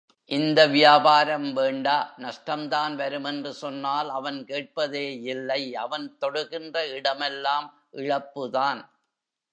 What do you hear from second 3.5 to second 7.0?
சொன்னால் அவன் கேட்பதே இல்லை அவன் தொடுகின்ற